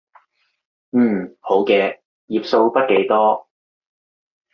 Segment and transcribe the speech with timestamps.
[0.93, 3.47] 嗯，好嘅，頁數筆記多